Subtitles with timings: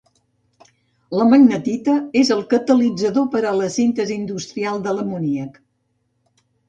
[1.17, 5.61] La magnetita és el catalitzador per a la síntesi industrial de l'amoníac.